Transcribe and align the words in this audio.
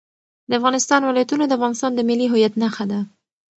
د 0.49 0.51
افغانستان 0.59 1.01
ولايتونه 1.03 1.43
د 1.45 1.51
افغانستان 1.57 1.91
د 1.95 1.99
ملي 2.09 2.27
هویت 2.31 2.53
نښه 2.61 2.85
ده. 2.91 2.99